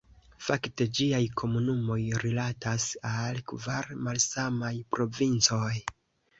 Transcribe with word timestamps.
Fakte 0.43 0.87
ĝiaj 0.99 1.19
komunumoj 1.41 1.99
rilatas 2.23 2.89
al 3.11 3.39
kvar 3.53 3.95
malsamaj 4.09 4.75
provincoj. 4.99 5.73